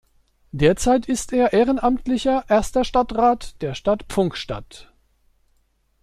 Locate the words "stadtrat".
2.83-3.61